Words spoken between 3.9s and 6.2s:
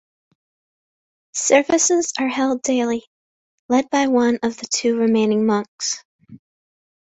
by one of the two remaining monks.